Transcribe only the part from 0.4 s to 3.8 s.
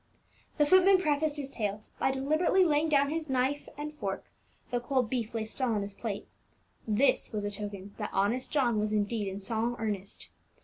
The footman prefaced his tale by deliberately laying down his knife